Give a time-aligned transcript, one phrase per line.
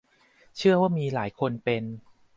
[0.57, 1.83] เชื่อว่ามีหลายคนเป็น